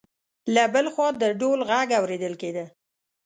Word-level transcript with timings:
له 0.53 0.63
بل 0.73 0.85
خوا 0.93 1.07
د 1.21 1.23
ډول 1.39 1.59
غږ 1.69 1.89
اوریدل 1.99 2.33
کېده. 2.41 2.65